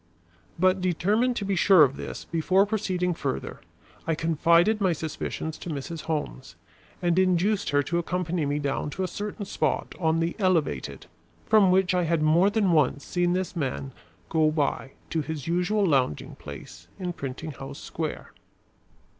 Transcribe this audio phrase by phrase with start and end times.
[0.57, 3.61] But determined to be sure of this before proceeding further,
[4.07, 6.01] I confided my suspicions to Mrs.
[6.05, 6.55] Holmes,
[7.03, 11.05] and induced her to accompany me down to a certain spot on the "Elevated"
[11.45, 13.93] from which I had more than once seen this man
[14.27, 18.31] go by to his usual lounging place in Printing house Square.